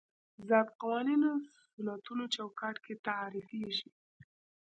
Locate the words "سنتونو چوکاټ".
1.73-2.75